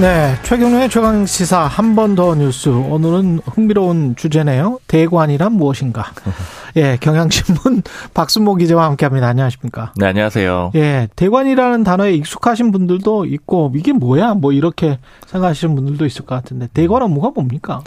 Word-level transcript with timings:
네, 0.00 0.34
최경련의 0.42 0.88
최강 0.88 1.24
시사 1.24 1.60
한 1.66 1.94
번 1.94 2.16
더 2.16 2.34
뉴스. 2.34 2.68
오늘은 2.68 3.40
흥미로운 3.44 4.16
주제네요. 4.16 4.80
대관이란 4.88 5.52
무엇인가? 5.52 6.06
예, 6.76 6.96
경향신문 7.00 7.82
박순모 8.12 8.56
기자와 8.56 8.86
함께합니다. 8.86 9.28
안녕하십니까? 9.28 9.92
네, 9.96 10.06
안녕하세요. 10.06 10.72
예, 10.74 11.08
대관이라는 11.14 11.84
단어에 11.84 12.12
익숙하신 12.14 12.72
분들도 12.72 13.26
있고 13.26 13.72
이게 13.76 13.92
뭐야? 13.92 14.34
뭐 14.34 14.52
이렇게 14.52 14.98
생각하시는 15.28 15.74
분들도 15.76 16.04
있을 16.06 16.24
것 16.26 16.34
같은데 16.34 16.68
대관은 16.74 17.10
뭐가 17.10 17.30
뭡니까? 17.30 17.82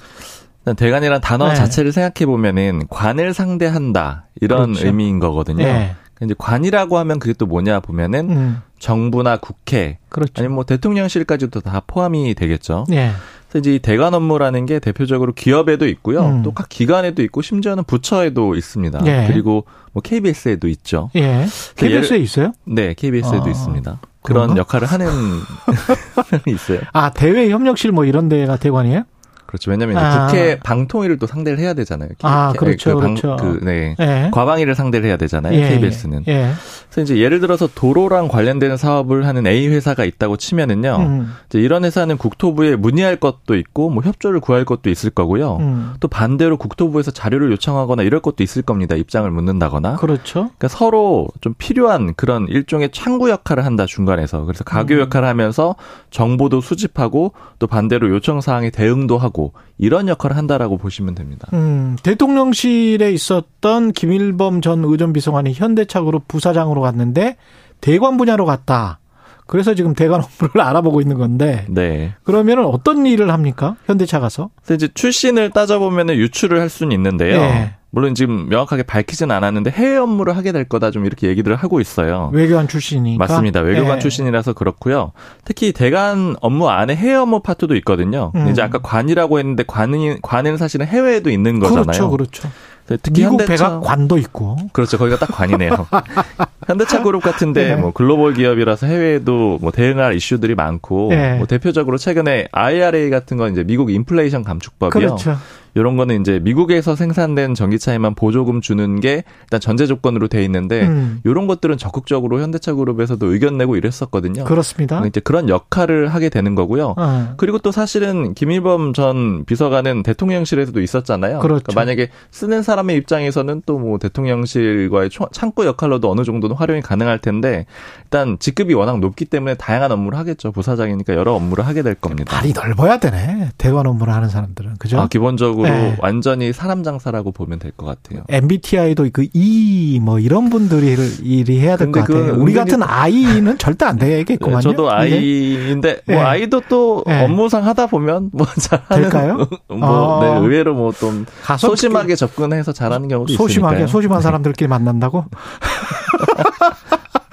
대관이란 0.77 1.19
단어 1.21 1.49
네. 1.49 1.55
자체를 1.55 1.91
생각해 1.91 2.25
보면은 2.25 2.83
관을 2.89 3.33
상대한다 3.33 4.25
이런 4.41 4.71
그렇죠. 4.73 4.87
의미인 4.87 5.19
거거든요. 5.19 5.63
네. 5.63 5.95
이제 6.23 6.33
관이라고 6.37 6.97
하면 6.97 7.19
그게 7.19 7.33
또 7.33 7.45
뭐냐 7.45 7.79
보면은 7.79 8.29
음. 8.29 8.61
정부나 8.79 9.37
국회 9.37 9.99
그렇죠. 10.09 10.33
아니면 10.37 10.55
뭐 10.55 10.63
대통령실까지도 10.63 11.61
다 11.61 11.81
포함이 11.85 12.33
되겠죠. 12.35 12.85
예. 12.91 13.11
그래서 13.49 13.59
이제 13.59 13.79
대관 13.79 14.13
업무라는 14.13 14.65
게 14.65 14.79
대표적으로 14.79 15.33
기업에도 15.33 15.87
있고요. 15.87 16.25
음. 16.25 16.43
또각 16.43 16.69
기관에도 16.69 17.23
있고 17.23 17.41
심지어는 17.41 17.83
부처에도 17.85 18.55
있습니다. 18.55 19.01
예. 19.05 19.27
그리고 19.27 19.65
뭐 19.93 20.01
KBS에도 20.01 20.67
있죠. 20.67 21.09
예. 21.15 21.45
KBS에 21.75 22.17
있어요? 22.17 22.53
네, 22.65 22.93
KBS에도 22.93 23.45
아. 23.45 23.49
있습니다. 23.49 23.99
그런 24.21 24.47
그런가? 24.47 24.57
역할을 24.59 24.87
하는 24.87 25.07
있어요. 26.47 26.81
아, 26.91 27.11
대외 27.11 27.49
협력실 27.49 27.91
뭐 27.93 28.03
이런 28.05 28.27
데가 28.27 28.57
대관이에요? 28.57 29.03
그렇죠. 29.47 29.71
왜냐하면 29.71 29.97
아. 29.97 30.27
국회 30.27 30.59
방통위를 30.59 31.17
또 31.17 31.25
상대를 31.25 31.57
해야 31.57 31.73
되잖아요. 31.73 32.09
아, 32.21 32.53
그렇죠. 32.57 32.95
그 32.95 33.01
방, 33.01 33.15
그렇죠. 33.15 33.37
그, 33.37 33.59
네. 33.63 33.95
예. 33.99 34.29
과방위를 34.31 34.75
상대를 34.75 35.07
해야 35.07 35.17
되잖아요. 35.17 35.57
예. 35.57 35.69
KBS는. 35.69 36.25
예. 36.27 36.51
그래서 36.89 37.01
이제 37.01 37.21
예를 37.23 37.39
들어서 37.39 37.67
도로랑 37.73 38.27
관련되는 38.27 38.77
사업을 38.77 39.25
하는 39.25 39.47
A 39.47 39.67
회사가 39.69 40.03
있다고 40.03 40.37
치면은요. 40.37 40.97
음. 40.99 41.33
이제 41.47 41.59
이런 41.59 41.85
회사는 41.85 42.17
국토부에 42.17 42.75
문의할 42.75 43.15
것도 43.15 43.55
있고 43.55 43.89
뭐 43.89 44.03
협조를 44.03 44.41
구할 44.41 44.65
것도 44.65 44.89
있을 44.89 45.09
거고요. 45.11 45.57
음. 45.57 45.93
또 45.99 46.07
반대로 46.07 46.57
국토부에서 46.57 47.11
자료를 47.11 47.51
요청하거나 47.51 48.03
이럴 48.03 48.21
것도 48.21 48.43
있을 48.43 48.61
겁니다. 48.61 48.95
입장을 48.95 49.29
묻는다거나. 49.31 49.95
그렇죠. 49.95 50.33
그러니까 50.57 50.67
서로 50.67 51.27
좀 51.39 51.53
필요한 51.57 52.13
그런 52.15 52.47
일종의 52.49 52.89
창구 52.91 53.29
역할을 53.29 53.65
한다 53.65 53.85
중간에서. 53.85 54.43
그래서 54.43 54.63
가교 54.63 54.95
음. 54.95 54.99
역할을 55.01 55.27
하면서 55.27 55.75
정보도 56.11 56.59
수집하고 56.61 57.31
또 57.59 57.67
반대로 57.67 58.09
요청 58.09 58.41
사항에 58.41 58.69
대응도 58.69 59.17
하고 59.17 59.36
하고 59.37 59.53
이런 59.77 60.07
역할을 60.07 60.35
한다라고 60.35 60.77
보시면 60.77 61.13
됩니다. 61.13 61.47
음, 61.53 61.95
대통령실에 62.01 63.11
있었던 63.11 63.91
김일범 63.91 64.61
전 64.61 64.83
의전 64.83 65.13
비서관이 65.13 65.53
현대차그룹 65.53 66.27
부사장으로 66.27 66.81
갔는데 66.81 67.37
대관 67.79 68.17
분야로 68.17 68.45
갔다. 68.45 68.99
그래서 69.45 69.75
지금 69.75 69.93
대관 69.93 70.21
업무를 70.21 70.59
알아보고 70.67 70.99
있는 70.99 71.17
건데. 71.17 71.65
네. 71.69 72.15
그러면은 72.23 72.65
어떤 72.65 73.05
일을 73.05 73.31
합니까? 73.31 73.77
현대차 73.85 74.19
가서? 74.19 74.49
이제 74.71 74.89
출신을 74.93 75.51
따져보면은 75.51 76.15
유출을 76.15 76.59
할 76.59 76.67
수는 76.67 76.91
있는데요. 76.93 77.39
네. 77.39 77.75
물론 77.89 78.15
지금 78.15 78.49
명확하게 78.49 78.83
밝히진 78.83 79.31
않았는데 79.31 79.71
해외 79.71 79.97
업무를 79.97 80.35
하게 80.35 80.51
될 80.51 80.65
거다 80.65 80.91
좀 80.91 81.05
이렇게 81.05 81.27
얘기들을 81.27 81.55
하고 81.55 81.79
있어요. 81.79 82.29
외교관 82.33 82.67
출신이니까. 82.67 83.23
맞습니다. 83.23 83.61
외교관 83.61 83.95
네. 83.95 83.99
출신이라서 83.99 84.53
그렇고요. 84.53 85.13
특히 85.45 85.71
대관 85.71 86.35
업무 86.41 86.69
안에 86.69 86.95
해외 86.95 87.15
업무 87.15 87.39
파트도 87.39 87.75
있거든요. 87.77 88.31
음. 88.35 88.49
이제 88.49 88.61
아까 88.61 88.79
관이라고 88.79 89.39
했는데 89.39 89.63
관은 89.65 90.19
관은 90.21 90.57
사실은 90.57 90.85
해외에도 90.85 91.29
있는 91.29 91.59
거잖아요. 91.59 91.85
그렇죠, 91.85 92.09
그렇죠. 92.09 92.49
특히 92.87 93.23
미국 93.23 93.41
현대차 93.41 93.65
배가 93.65 93.79
관도 93.81 94.17
있고. 94.17 94.55
그렇죠. 94.71 94.97
거기가 94.97 95.17
딱 95.17 95.27
관이네요. 95.27 95.71
현대차 96.67 97.03
그룹 97.03 97.21
같은데 97.21 97.75
네. 97.75 97.75
뭐 97.75 97.91
글로벌 97.91 98.33
기업이라서 98.33 98.87
해외에도 98.87 99.57
뭐 99.61 99.71
대응할 99.71 100.15
이슈들이 100.15 100.55
많고 100.55 101.09
네. 101.09 101.35
뭐 101.35 101.47
대표적으로 101.47 101.97
최근에 101.97 102.47
IRA 102.51 103.09
같은 103.09 103.37
건 103.37 103.51
이제 103.51 103.63
미국 103.63 103.91
인플레이션 103.91 104.43
감축법이요. 104.43 104.91
그렇죠. 104.91 105.37
이런 105.77 105.95
거는 105.97 106.21
이제 106.21 106.39
미국에서 106.39 106.95
생산된 106.95 107.55
전기차에만 107.55 108.15
보조금 108.15 108.61
주는 108.61 108.99
게 108.99 109.23
일단 109.43 109.59
전제 109.59 109.85
조건으로 109.87 110.27
돼 110.27 110.43
있는데 110.43 110.85
음. 110.85 111.21
이런 111.23 111.47
것들은 111.47 111.77
적극적으로 111.77 112.41
현대차 112.41 112.73
그룹에서도 112.73 113.25
의견 113.31 113.57
내고 113.57 113.75
이랬었거든요. 113.77 114.43
그렇습니다. 114.43 115.05
이제 115.05 115.19
그런 115.21 115.47
역할을 115.49 116.09
하게 116.09 116.29
되는 116.29 116.55
거고요. 116.55 116.95
어. 116.97 117.33
그리고 117.37 117.57
또 117.59 117.71
사실은 117.71 118.33
김일범 118.33 118.93
전 118.93 119.45
비서관은 119.45 120.03
대통령실에서도 120.03 120.81
있었잖아요. 120.81 121.39
그렇죠. 121.39 121.63
그러니까 121.63 121.73
만약에 121.79 122.09
쓰는 122.31 122.61
사람의 122.63 122.97
입장에서는 122.97 123.61
또 123.65 123.77
뭐 123.77 123.97
대통령실과의 123.99 125.09
창구 125.31 125.65
역할로도 125.65 126.09
어느 126.11 126.23
정도는 126.23 126.55
활용이 126.55 126.81
가능할 126.81 127.19
텐데 127.19 127.65
일단 128.03 128.37
직급이 128.39 128.73
워낙 128.73 128.99
높기 128.99 129.25
때문에 129.25 129.55
다양한 129.55 129.91
업무를 129.91 130.17
하겠죠. 130.17 130.51
부사장이니까 130.51 131.13
여러 131.15 131.33
업무를 131.33 131.65
하게 131.65 131.83
될 131.83 131.95
겁니다. 131.95 132.35
발이 132.35 132.53
넓어야 132.53 132.97
되네. 132.97 133.49
대관 133.57 133.85
업무를 133.87 134.13
하는 134.13 134.29
사람들은 134.29 134.75
그죠? 134.79 134.99
아, 134.99 135.07
기본적으로 135.07 135.66
네. 135.69 135.95
완전히 135.99 136.53
사람 136.53 136.83
장사라고 136.83 137.31
보면 137.31 137.59
될 137.59 137.71
것 137.77 137.85
같아요. 137.85 138.23
MBTI도 138.29 139.09
그 139.13 139.27
E 139.33 139.99
뭐 140.01 140.19
이런 140.19 140.49
분들이 140.49 140.95
일이 141.23 141.59
해야 141.59 141.77
될 141.77 141.91
것 141.91 142.01
같아요. 142.05 142.35
우리 142.37 142.53
같은 142.53 142.81
I는 142.83 143.57
절대 143.57 143.85
안 143.85 143.97
되겠구만요. 143.97 144.57
네, 144.57 144.61
저도 144.63 144.91
I인데 144.91 146.01
뭐 146.07 146.15
네. 146.15 146.21
I도 146.21 146.61
또 146.69 147.03
네. 147.05 147.23
업무상 147.23 147.65
하다 147.65 147.87
보면 147.87 148.29
뭐 148.33 148.47
잘하는 148.59 149.01
될까요? 149.09 149.47
뭐 149.67 149.79
어. 149.81 150.19
네, 150.23 150.39
의외로 150.39 150.73
뭐 150.73 150.91
좀 150.97 151.25
소심하게 151.59 152.15
접근해서 152.15 152.71
잘하는 152.71 153.07
경우도 153.07 153.33
소심하게 153.33 153.75
있으니까요. 153.75 153.87
소심한 153.91 154.21
사람들끼리 154.21 154.67
만난다고? 154.67 155.25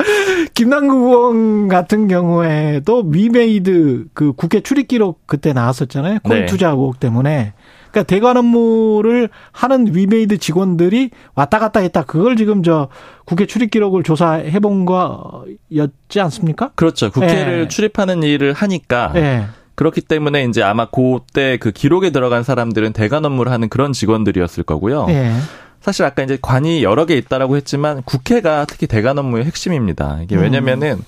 김남국 0.55 1.09
의원 1.09 1.69
같은 1.69 2.09
경우에도 2.09 3.05
위메이드 3.07 4.07
그 4.13 4.33
국회 4.35 4.61
출입 4.61 4.89
기록 4.89 5.27
그때 5.27 5.53
나왔었잖아요. 5.53 6.19
코인 6.23 6.41
네. 6.41 6.47
투자 6.47 6.71
의혹 6.71 7.01
때문에. 7.01 7.53
그러니까 7.95 8.03
대관 8.03 8.37
업무를 8.37 9.31
하는 9.53 9.95
위메이드 9.95 10.39
직원들이 10.39 11.11
왔다 11.37 11.61
갔다 11.61 11.79
했다. 11.79 12.03
그걸 12.03 12.35
지금 12.35 12.65
저 12.65 12.89
국회 13.25 13.47
출입 13.47 13.71
기록을 13.71 14.03
조사해 14.03 14.59
본 14.59 14.85
거였지 14.85 16.21
않습니까? 16.21 16.73
그렇죠. 16.75 17.13
국회를 17.13 17.63
예. 17.63 17.69
출입하는 17.69 18.25
일을 18.25 18.53
하니까 18.53 19.13
예. 19.15 19.45
그렇기 19.77 20.01
때문에 20.01 20.45
이제 20.45 20.63
아마 20.63 20.87
그때 20.87 21.57
그 21.57 21.71
기록에 21.71 22.11
들어간 22.11 22.43
사람들은 22.43 22.93
대관 22.93 23.25
업무를 23.25 23.53
하는 23.53 23.69
그런 23.69 23.93
직원들이었을 23.93 24.65
거고요. 24.65 25.07
예. 25.11 25.33
사실 25.81 26.05
아까 26.05 26.23
이제 26.23 26.37
관이 26.41 26.83
여러 26.83 27.07
개 27.07 27.15
있다라고 27.15 27.57
했지만 27.57 28.03
국회가 28.03 28.65
특히 28.65 28.87
대관 28.89 29.19
업무의 29.19 29.45
핵심입니다. 29.45 30.21
이게 30.23 30.35
왜냐면은 30.35 30.93
음. 30.95 31.05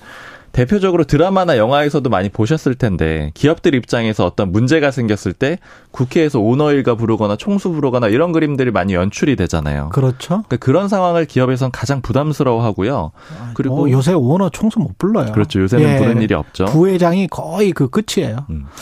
대표적으로 0.57 1.03
드라마나 1.03 1.55
영화에서도 1.55 2.09
많이 2.09 2.29
보셨을 2.29 2.73
텐데 2.73 3.29
기업들 3.35 3.75
입장에서 3.75 4.25
어떤 4.25 4.51
문제가 4.51 4.89
생겼을 4.89 5.33
때 5.33 5.59
국회에서 5.91 6.39
오너일가 6.39 6.95
부르거나 6.95 7.35
총수 7.35 7.69
부르거나 7.73 8.07
이런 8.07 8.31
그림들이 8.31 8.71
많이 8.71 8.95
연출이 8.95 9.35
되잖아요. 9.35 9.89
그렇죠. 9.89 10.41
그러니까 10.47 10.57
그런 10.57 10.87
상황을 10.87 11.25
기업에서는 11.25 11.69
가장 11.69 12.01
부담스러워하고요. 12.01 13.11
그리고 13.53 13.85
어, 13.85 13.91
요새 13.91 14.13
오너 14.13 14.49
총수 14.49 14.79
못 14.79 14.97
불러요. 14.97 15.31
그렇죠. 15.31 15.61
요새는 15.61 15.87
예. 15.87 15.99
부르는 15.99 16.23
일이 16.23 16.33
없죠. 16.33 16.65
부회장이 16.65 17.27
거의 17.27 17.71
그 17.71 17.91
끝이에요. 17.91 18.47
음. 18.49 18.65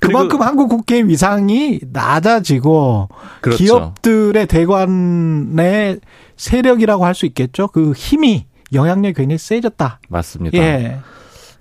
그만큼 0.00 0.42
한국 0.42 0.68
국회 0.68 1.02
위상이 1.02 1.80
낮아지고 1.92 3.08
그렇죠. 3.40 3.64
기업들의 3.64 4.46
대관의 4.46 5.98
세력이라고 6.36 7.04
할 7.04 7.14
수 7.14 7.26
있겠죠. 7.26 7.66
그 7.66 7.92
힘이 7.92 8.46
영향력이 8.72 9.14
굉장히 9.14 9.38
세졌다. 9.38 10.00
맞습니다. 10.08 10.58
예. 10.58 10.98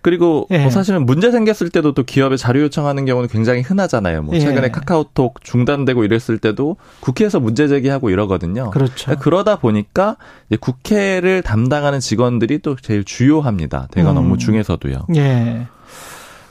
그리고 0.02 0.48
예. 0.52 0.60
뭐 0.60 0.70
사실은 0.70 1.06
문제 1.06 1.32
생겼을 1.32 1.70
때도 1.70 1.94
또 1.94 2.04
기업에 2.04 2.38
자료 2.38 2.62
요청하는 2.62 3.06
경우는 3.06 3.28
굉장히 3.28 3.62
흔하잖아요. 3.62 4.24
뭐 4.24 4.36
예. 4.36 4.40
최근에 4.40 4.68
예. 4.68 4.72
카카오톡 4.72 5.44
중단되고 5.44 6.04
이랬을 6.06 6.40
때도 6.40 6.78
국회에서 7.02 7.40
문제 7.40 7.68
제기하고 7.68 8.10
이러거든요. 8.10 8.70
그렇죠. 8.70 9.16
그러다 9.18 9.58
보니까 9.58 10.16
국회를 10.60 11.42
담당하는 11.42 12.00
직원들이 12.00 12.60
또 12.60 12.76
제일 12.78 13.04
주요합니다. 13.04 13.88
대관 13.92 14.18
업무 14.18 14.36
음. 14.36 14.38
중에서도요. 14.38 15.08
예. 15.16 15.68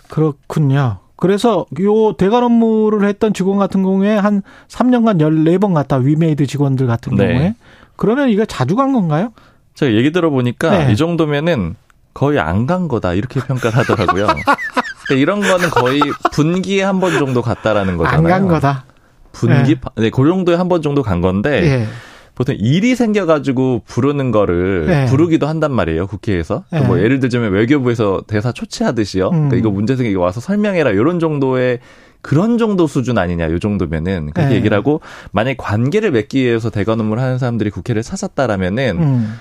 그렇군요. 0.08 0.98
그래서 1.16 1.66
요 1.80 2.12
대관 2.12 2.44
업무를 2.44 3.08
했던 3.08 3.32
직원 3.32 3.58
같은 3.58 3.82
경우에 3.82 4.16
한 4.16 4.42
3년간 4.68 5.18
14번 5.18 5.74
갔다 5.74 5.96
위메이드 5.96 6.46
직원들 6.46 6.86
같은 6.86 7.16
네. 7.16 7.26
경우에 7.26 7.54
그러면 7.96 8.28
이거 8.28 8.44
자주 8.44 8.76
간 8.76 8.92
건가요? 8.92 9.32
제가 9.78 9.92
얘기 9.92 10.10
들어보니까 10.10 10.86
네. 10.86 10.92
이 10.92 10.96
정도면은 10.96 11.76
거의 12.14 12.40
안 12.40 12.66
간 12.66 12.88
거다 12.88 13.14
이렇게 13.14 13.38
평가를 13.40 13.78
하더라고요. 13.78 14.26
그러니까 14.26 15.14
이런 15.14 15.40
거는 15.40 15.70
거의 15.70 16.00
분기에 16.32 16.82
한 16.82 16.98
번 16.98 17.12
정도 17.16 17.42
갔다라는 17.42 17.96
거잖아요. 17.96 18.18
안 18.18 18.24
간 18.42 18.48
거다. 18.48 18.84
분기 19.32 19.76
네, 19.76 20.02
네 20.02 20.10
그 20.10 20.26
정도에 20.28 20.56
한 20.56 20.68
번 20.68 20.82
정도 20.82 21.02
간 21.04 21.20
건데 21.20 21.62
예. 21.62 21.86
보통 22.34 22.56
일이 22.58 22.96
생겨가지고 22.96 23.82
부르는 23.86 24.32
거를 24.32 24.86
네. 24.88 25.06
부르기도 25.06 25.46
한단 25.46 25.70
말이에요 25.72 26.08
국회에서 26.08 26.64
네. 26.72 26.80
뭐 26.80 26.98
예를 26.98 27.20
들자면 27.20 27.52
외교부에서 27.52 28.22
대사 28.26 28.50
초치하듯이요 28.52 29.26
음. 29.28 29.32
그러니까 29.32 29.56
이거 29.56 29.70
문제 29.70 29.94
생기고 29.96 30.20
와서 30.20 30.40
설명해라 30.40 30.90
이런 30.90 31.20
정도의 31.20 31.78
그런 32.20 32.58
정도 32.58 32.86
수준 32.88 33.16
아니냐 33.18 33.50
요 33.50 33.58
정도면은 33.60 34.30
그렇게 34.34 34.50
네. 34.50 34.56
얘기를 34.56 34.76
하고 34.76 35.00
만약 35.30 35.56
관계를 35.56 36.10
맺기 36.10 36.42
위해서 36.44 36.70
대관 36.70 36.98
업무를 37.00 37.22
하는 37.22 37.38
사람들이 37.38 37.70
국회를 37.70 38.02
찾았다라면은 38.02 38.98
음. 39.00 39.34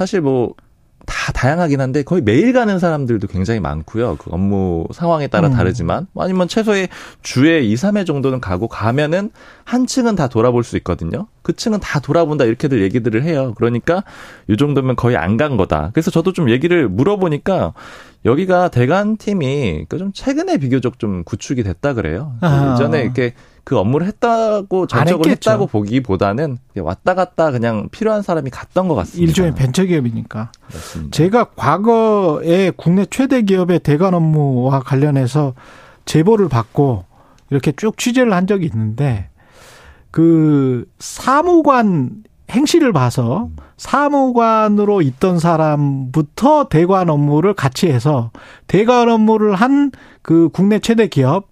사실 0.00 0.20
뭐 0.22 0.54
다 1.06 1.32
다양하긴 1.32 1.80
한데 1.80 2.02
거의 2.02 2.22
매일 2.22 2.52
가는 2.52 2.78
사람들도 2.78 3.26
굉장히 3.26 3.58
많고요. 3.58 4.16
그 4.16 4.30
업무 4.32 4.86
상황에 4.92 5.26
따라 5.28 5.48
음. 5.48 5.52
다르지만 5.54 6.06
아니면 6.16 6.46
최소의 6.46 6.88
주에 7.22 7.60
2, 7.60 7.74
3회 7.74 8.06
정도는 8.06 8.40
가고 8.40 8.68
가면은 8.68 9.30
한 9.64 9.86
층은 9.86 10.14
다 10.14 10.28
돌아볼 10.28 10.62
수 10.62 10.76
있거든요. 10.78 11.26
그 11.42 11.54
층은 11.54 11.80
다 11.80 12.00
돌아본다 12.00 12.44
이렇게들 12.44 12.82
얘기들을 12.82 13.22
해요. 13.24 13.54
그러니까 13.56 14.04
이 14.48 14.56
정도면 14.56 14.94
거의 14.96 15.16
안 15.16 15.40
간 15.40 15.56
거다. 15.56 15.90
그래서 15.94 16.10
저도 16.10 16.34
좀 16.34 16.50
얘기를 16.50 16.86
물어보니까 16.86 17.72
여기가 18.26 18.68
대관 18.68 19.16
팀이 19.16 19.86
그좀 19.88 20.12
최근에 20.12 20.58
비교적 20.58 20.98
좀 20.98 21.24
구축이 21.24 21.62
됐다 21.62 21.94
그래요. 21.94 22.34
아. 22.42 22.74
이전에 22.74 23.00
이렇게 23.02 23.32
그 23.64 23.78
업무를 23.78 24.06
했다고 24.06 24.86
전적으로 24.86 25.30
했다고 25.30 25.66
보기보다는 25.66 26.58
왔다 26.78 27.14
갔다 27.14 27.50
그냥 27.50 27.88
필요한 27.90 28.22
사람이 28.22 28.50
갔던 28.50 28.88
것 28.88 28.94
같습니다. 28.94 29.28
일종의 29.28 29.54
벤처 29.54 29.84
기업이니까. 29.84 30.52
맞습니다. 30.72 31.10
제가 31.16 31.44
과거에 31.56 32.72
국내 32.76 33.06
최대 33.06 33.42
기업의 33.42 33.80
대관 33.80 34.14
업무와 34.14 34.80
관련해서 34.80 35.54
제보를 36.04 36.48
받고 36.48 37.04
이렇게 37.50 37.72
쭉 37.72 37.96
취재를 37.98 38.32
한 38.32 38.46
적이 38.46 38.66
있는데 38.66 39.28
그 40.10 40.86
사무관 40.98 42.10
행실을 42.50 42.92
봐서 42.92 43.48
사무관으로 43.76 45.02
있던 45.02 45.38
사람부터 45.38 46.68
대관 46.68 47.08
업무를 47.08 47.54
같이 47.54 47.88
해서 47.88 48.30
대관 48.66 49.08
업무를 49.08 49.54
한 49.54 49.92
그 50.22 50.48
국내 50.52 50.78
최대 50.78 51.06
기업 51.06 51.49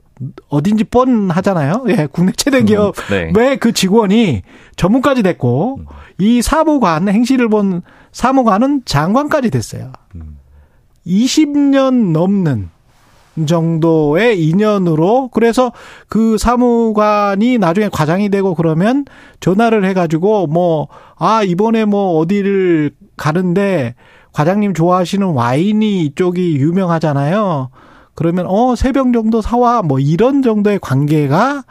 어딘지 0.49 0.85
뻔하잖아요. 0.85 1.85
예, 1.89 2.09
국내 2.11 2.33
최대 2.37 2.63
기업의 2.63 3.27
음, 3.29 3.33
네. 3.33 3.57
그 3.57 3.73
직원이 3.73 4.43
전문까지 4.77 5.23
됐고 5.23 5.79
음. 5.81 5.87
이 6.19 6.43
사무관 6.43 7.09
행실을 7.09 7.49
본 7.49 7.83
사무관은 8.13 8.83
장관까지 8.85 9.51
됐어요. 9.51 9.93
음. 10.17 10.39
20년 11.07 12.13
넘는 12.13 12.71
정도의 13.47 14.45
인연으로 14.45 15.29
그래서 15.33 15.73
그 16.09 16.37
사무관이 16.39 17.59
나중에 17.59 17.89
과장이 17.89 18.31
되고 18.31 18.55
그러면 18.55 19.05
전화를 19.41 19.85
해가지고 19.85 20.49
뭐 20.49 20.89
아 21.19 21.43
이번에 21.43 21.85
뭐 21.85 22.19
어디를 22.19 22.93
가는데 23.17 23.95
과장님 24.33 24.73
좋아하시는 24.73 25.27
와인이 25.27 26.03
이쪽이 26.05 26.57
유명하잖아요. 26.57 27.71
그러면 28.19 28.47
어 28.49 28.75
세 28.75 28.91
병 28.91 29.13
정도 29.13 29.41
사와 29.41 29.83
뭐 29.83 30.01
이런 30.01 30.43
정도의 30.43 30.81
관계가 30.81 31.63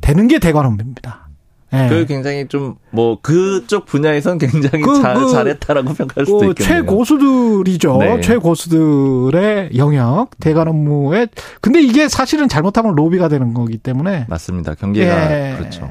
되는 0.00 0.28
게 0.28 0.38
대관업무입니다. 0.38 1.28
네. 1.72 1.88
그 1.90 2.06
굉장히 2.06 2.46
좀 2.48 2.76
뭐 2.90 3.18
그쪽 3.20 3.84
분야에선 3.86 4.38
굉장히 4.38 4.82
그, 4.82 5.02
잘, 5.02 5.14
그, 5.14 5.28
잘했다라고 5.30 5.92
평가할 5.92 6.24
수도 6.26 6.38
그 6.38 6.46
있겠네요. 6.50 6.80
최고수들이죠. 6.82 7.96
네. 7.98 8.20
최고수들의 8.20 9.70
영역 9.76 10.30
대관 10.40 10.68
업무에 10.68 11.26
근데 11.60 11.82
이게 11.82 12.08
사실은 12.08 12.48
잘못하면 12.48 12.94
로비가 12.94 13.28
되는 13.28 13.52
거기 13.52 13.76
때문에 13.76 14.26
맞습니다. 14.28 14.74
경계가 14.74 15.32
예. 15.32 15.56
그렇죠. 15.58 15.90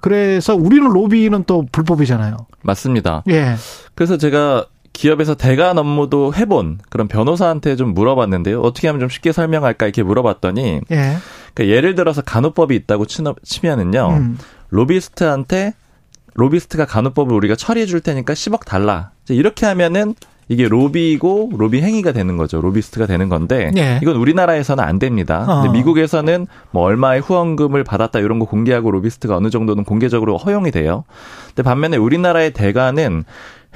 그래서 0.00 0.54
우리는 0.54 0.88
로비는 0.88 1.44
또 1.46 1.66
불법이잖아요. 1.70 2.36
맞습니다. 2.62 3.22
예. 3.28 3.54
그래서 3.94 4.16
제가 4.16 4.66
기업에서 4.96 5.34
대관 5.34 5.78
업무도 5.78 6.34
해본 6.34 6.78
그런 6.88 7.06
변호사한테 7.08 7.76
좀 7.76 7.94
물어봤는데요. 7.94 8.60
어떻게 8.60 8.88
하면 8.88 9.00
좀 9.00 9.08
쉽게 9.08 9.32
설명할까 9.32 9.86
이렇게 9.86 10.02
물어봤더니 10.02 10.80
예. 10.90 11.16
그러니까 11.54 11.76
예를 11.76 11.94
들어서 11.94 12.22
간호법이 12.22 12.74
있다고 12.74 13.04
치면은요. 13.06 14.08
음. 14.10 14.38
로비스트한테 14.70 15.74
로비스트가 16.34 16.86
간호법을 16.86 17.34
우리가 17.34 17.56
처리해 17.56 17.86
줄 17.86 18.00
테니까 18.00 18.32
10억 18.34 18.64
달라. 18.64 19.10
이렇게 19.28 19.66
하면은 19.66 20.14
이게 20.48 20.68
로비고 20.68 21.52
로비 21.56 21.82
행위가 21.82 22.12
되는 22.12 22.36
거죠. 22.36 22.60
로비스트가 22.60 23.06
되는 23.06 23.28
건데 23.28 23.72
예. 23.76 23.98
이건 24.02 24.16
우리나라에서는 24.16 24.82
안 24.82 24.98
됩니다. 24.98 25.44
어. 25.48 25.62
근데 25.62 25.76
미국에서는 25.78 26.46
뭐 26.70 26.84
얼마의 26.84 27.20
후원금을 27.20 27.82
받았다 27.84 28.20
이런 28.20 28.38
거 28.38 28.44
공개하고 28.46 28.90
로비스트가 28.92 29.36
어느 29.36 29.50
정도는 29.50 29.84
공개적으로 29.84 30.36
허용이 30.36 30.70
돼요. 30.70 31.04
근데 31.48 31.62
반면에 31.62 31.96
우리나라의 31.96 32.52
대가는 32.52 33.24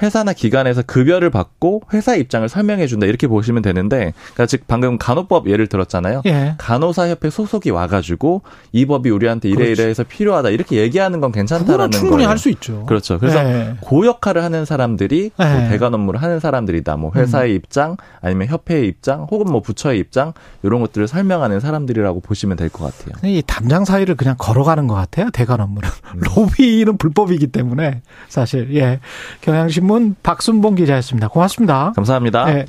회사나 0.03 0.33
기관에서 0.33 0.83
급여를 0.83 1.31
받고 1.31 1.83
회사 1.93 2.15
입장을 2.17 2.49
설명해 2.49 2.87
준다 2.87 3.07
이렇게 3.07 3.27
보시면 3.27 3.63
되는데 3.63 4.13
그러니까 4.35 4.47
즉 4.47 4.63
방금 4.67 4.99
간호법 4.99 5.49
예를 5.49 5.67
들었잖아요. 5.67 6.23
예. 6.27 6.55
간호사 6.59 7.09
협회 7.09 7.31
소속이 7.31 7.71
와가지고 7.71 8.43
이 8.73 8.87
법이 8.87 9.11
우리한테 9.11 9.49
이래 9.49 9.67
이래 9.71 9.85
해서 9.85 10.03
필요하다 10.05 10.51
이렇게 10.51 10.77
얘기하는 10.77 11.21
건 11.21 11.33
괜찮다라는. 11.33 11.91
충분히 11.93 12.25
할 12.25 12.41
수 12.41 12.49
있죠. 12.51 12.87
그렇죠. 12.87 13.19
그래서 13.19 13.39
예. 13.45 13.75
그 13.87 14.07
역할을 14.07 14.43
하는 14.43 14.65
사람들이 14.65 15.31
예. 15.39 15.45
뭐 15.45 15.69
대관 15.69 15.93
업무를 15.93 16.23
하는 16.23 16.41
사람들이다. 16.41 16.97
뭐 16.97 17.13
회사의 17.15 17.51
음. 17.53 17.57
입장 17.57 17.97
아니면 18.23 18.49
협회의 18.49 18.87
입장 18.89 19.27
혹은 19.31 19.53
뭐 19.53 19.61
부처의 19.61 19.99
입장 19.99 20.33
이런 20.63 20.81
것들을 20.81 21.07
설명하는 21.07 21.61
사람들이라고 21.61 22.21
보시면 22.21 22.57
될 22.57 22.71
것 22.71 22.85
같아요. 22.85 23.15
이 23.31 23.43
담장 23.47 23.85
사이를 23.85 24.15
그냥 24.15 24.37
걸어가는 24.39 24.87
것 24.87 24.95
같아요. 24.95 25.29
대관 25.33 25.61
업무는 25.61 25.89
음. 26.15 26.21
로비는 26.37 26.97
불법이기 26.97 27.49
때문에 27.49 28.01
사실 28.29 28.75
예 28.77 29.01
경향 29.43 29.69
신문 29.91 30.15
박순봉 30.23 30.77
기자였습니다. 30.77 31.27
고맙습니다. 31.27 31.93
감사합니다. 31.97 32.45
네. 32.45 32.67